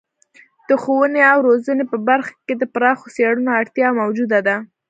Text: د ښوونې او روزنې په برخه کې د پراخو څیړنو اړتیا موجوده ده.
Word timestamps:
د 0.67 0.69
ښوونې 0.81 1.21
او 1.31 1.37
روزنې 1.47 1.83
په 1.91 1.97
برخه 2.07 2.31
کې 2.45 2.53
د 2.57 2.63
پراخو 2.73 3.07
څیړنو 3.15 3.49
اړتیا 3.59 3.87
موجوده 3.99 4.39
ده. 4.47 4.55